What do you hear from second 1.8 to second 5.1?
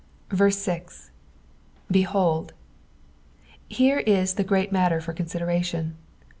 "Behold." Here is the great matter